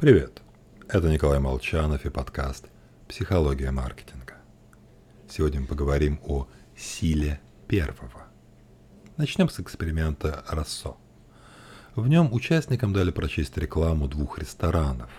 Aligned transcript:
Привет! 0.00 0.40
Это 0.88 1.10
Николай 1.10 1.40
Молчанов 1.40 2.06
и 2.06 2.08
подкаст 2.08 2.64
«Психология 3.06 3.70
маркетинга». 3.70 4.36
Сегодня 5.28 5.60
мы 5.60 5.66
поговорим 5.66 6.18
о 6.24 6.48
силе 6.74 7.38
первого. 7.68 8.24
Начнем 9.18 9.50
с 9.50 9.60
эксперимента 9.60 10.42
Рассо. 10.48 10.96
В 11.94 12.08
нем 12.08 12.32
участникам 12.32 12.94
дали 12.94 13.10
прочесть 13.10 13.58
рекламу 13.58 14.08
двух 14.08 14.38
ресторанов 14.38 15.10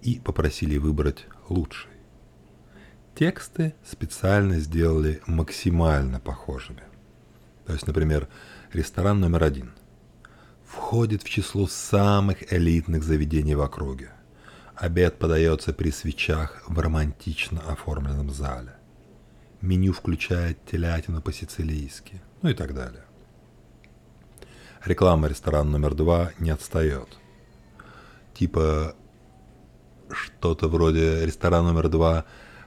и 0.00 0.18
попросили 0.20 0.78
выбрать 0.78 1.26
лучший. 1.50 1.90
Тексты 3.14 3.74
специально 3.84 4.58
сделали 4.58 5.20
максимально 5.26 6.18
похожими. 6.18 6.84
То 7.66 7.74
есть, 7.74 7.86
например, 7.86 8.28
ресторан 8.72 9.20
номер 9.20 9.42
один– 9.42 9.74
входит 10.66 11.22
в 11.22 11.28
число 11.28 11.66
самых 11.66 12.52
элитных 12.52 13.02
заведений 13.02 13.54
в 13.54 13.60
округе. 13.60 14.10
Обед 14.74 15.18
подается 15.18 15.72
при 15.72 15.90
свечах 15.90 16.62
в 16.66 16.78
романтично 16.78 17.60
оформленном 17.60 18.30
зале. 18.30 18.74
Меню 19.60 19.92
включает 19.92 20.58
телятину 20.66 21.22
по-сицилийски, 21.22 22.20
ну 22.42 22.50
и 22.50 22.54
так 22.54 22.74
далее. 22.74 23.04
Реклама 24.84 25.28
ресторана 25.28 25.70
номер 25.70 25.94
два 25.94 26.32
не 26.38 26.50
отстает. 26.50 27.08
Типа 28.34 28.94
что-то 30.10 30.68
вроде 30.68 31.24
ресторан 31.24 31.64
номер 31.64 31.88
два 31.88 32.24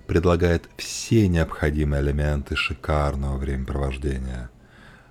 предлагает 0.07 0.69
все 0.77 1.27
необходимые 1.27 2.02
элементы 2.02 2.55
шикарного 2.55 3.38
времяпровождения– 3.38 4.49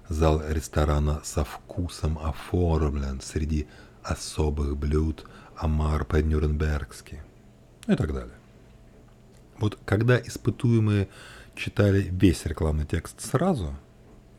Зал 0.08 0.42
ресторана 0.48 1.20
со 1.24 1.44
вкусом 1.44 2.18
оформлен 2.18 3.20
среди 3.20 3.66
особых 4.02 4.76
блюд 4.76 5.26
омар 5.56 6.04
по-нюрнбергски 6.04 7.22
ну 7.86 7.94
и 7.94 7.96
так 7.96 8.12
далее. 8.12 8.34
Вот 9.58 9.78
когда 9.84 10.18
испытуемые 10.20 11.08
читали 11.54 12.08
весь 12.10 12.44
рекламный 12.44 12.84
текст 12.84 13.20
сразу, 13.20 13.74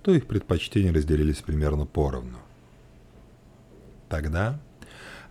то 0.04 0.12
их 0.14 0.28
предпочтения 0.28 0.94
разделились 0.94 1.42
примерно 1.42 1.86
поровну. 1.86 2.40
Тогда 4.10 4.60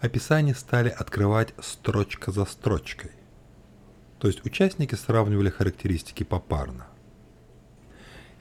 описания 0.01 0.55
стали 0.55 0.89
открывать 0.89 1.55
строчка 1.61 2.33
за 2.33 2.45
строчкой. 2.45 3.13
То 4.19 4.29
есть 4.29 4.45
участники 4.45 4.95
сравнивали 4.95 5.51
характеристики 5.51 6.25
попарно. 6.25 6.87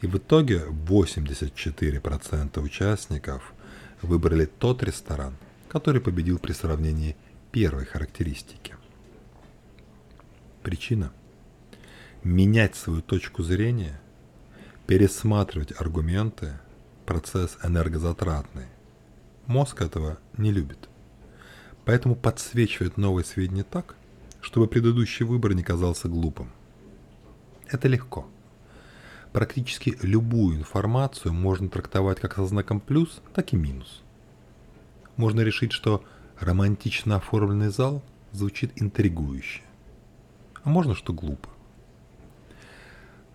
И 0.02 0.08
в 0.08 0.18
итоге 0.18 0.66
84% 0.88 2.60
участников 2.62 3.54
выбрали 4.02 4.46
тот 4.46 4.84
ресторан, 4.84 5.36
который 5.70 6.02
победил 6.02 6.38
при 6.38 6.52
сравнении 6.52 7.16
первой 7.52 7.86
характеристики. 7.86 8.76
Причина– 10.64 11.12
менять 12.24 12.76
свою 12.76 13.02
точку 13.02 13.44
зрения, 13.44 14.00
пересматривать 14.88 15.74
аргументы– 15.80 16.60
процесс 17.06 17.58
энергозатратный. 17.64 18.66
Мозг 19.46 19.82
этого 19.82 20.18
не 20.38 20.52
любит. 20.52 20.90
Поэтому 21.86 22.16
подсвечивает 22.16 22.98
новые 22.98 23.24
сведения 23.24 23.64
так, 23.64 23.96
чтобы 24.42 24.68
предыдущий 24.68 25.26
выбор 25.26 25.54
не 25.54 25.64
казался 25.64 26.10
глупым. 26.10 26.52
Это 27.68 27.88
легко– 27.88 28.28
Практически 29.36 29.98
любую 30.02 30.56
информацию 30.56 31.34
можно 31.34 31.68
трактовать 31.68 32.22
как 32.22 32.36
со 32.36 32.46
знаком 32.46 32.80
плюс, 32.80 33.22
так 33.34 33.52
и 33.52 33.58
минус. 33.58 34.02
Можно 35.18 35.42
решить, 35.42 35.74
что 35.74 36.06
романтично 36.40 37.18
оформленный 37.18 37.68
зал 37.68 38.02
звучит 38.32 38.72
интригующе. 38.82 39.62
А 40.64 40.70
можно, 40.70 40.96
что 40.96 41.12
глупо. 41.12 41.50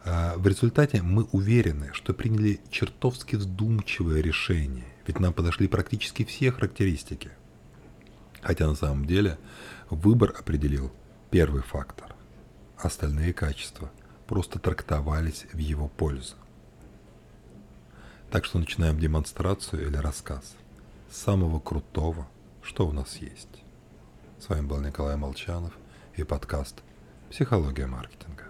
А 0.02 0.38
в 0.38 0.46
результате 0.46 1.02
мы 1.02 1.24
уверены, 1.32 1.90
что 1.92 2.14
приняли 2.14 2.60
чертовски 2.70 3.36
вдумчивое 3.36 4.22
решение, 4.22 4.86
ведь 5.06 5.20
нам 5.20 5.34
подошли 5.34 5.68
практически 5.68 6.24
все 6.24 6.50
характеристики. 6.50 7.30
Хотя 8.40 8.66
на 8.66 8.74
самом 8.74 9.04
деле 9.04 9.36
выбор 9.90 10.34
определил 10.38 10.90
первый 11.30 11.60
фактор, 11.60 12.14
остальные 12.78 13.34
качества– 13.34 13.90
просто 14.30 14.60
трактовались 14.60 15.44
в 15.52 15.58
его 15.58 15.88
пользу. 15.88 16.36
Так 18.30 18.44
что 18.44 18.60
начинаем 18.60 18.96
демонстрацию 18.96 19.88
или 19.88 19.96
рассказ 19.96 20.54
самого 21.10 21.58
крутого, 21.58 22.28
что 22.62 22.86
у 22.86 22.92
нас 22.92 23.16
есть. 23.16 23.64
С 24.38 24.48
вами 24.48 24.64
был 24.64 24.80
Николай 24.80 25.16
Молчанов 25.16 25.72
и 26.14 26.22
подкаст 26.22 26.76
«Психология 27.28 27.86
маркетинга». 27.86 28.44